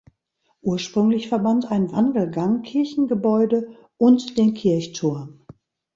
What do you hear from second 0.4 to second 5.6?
Ursprünglich verband ein Wandelgang Kirchengebäude und den Kirchturm.